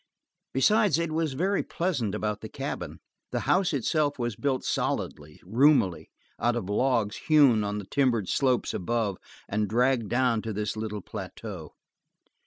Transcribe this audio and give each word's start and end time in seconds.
Besides, 0.51 0.97
it 0.97 1.11
was 1.11 1.33
very 1.33 1.61
pleasant 1.61 2.15
about 2.15 2.41
the 2.41 2.49
cabin. 2.49 2.97
The 3.29 3.41
house 3.41 3.71
itself 3.71 4.17
was 4.17 4.35
built 4.35 4.63
solidly, 4.63 5.39
roomily, 5.45 6.09
out 6.39 6.55
of 6.55 6.67
logs 6.67 7.17
hewn 7.27 7.63
on 7.63 7.77
the 7.77 7.85
timbered 7.85 8.27
slopes 8.27 8.73
above 8.73 9.17
and 9.47 9.67
dragged 9.69 10.09
down 10.09 10.41
to 10.41 10.53
this 10.53 10.75
little 10.75 11.01
plateau. 11.01 11.73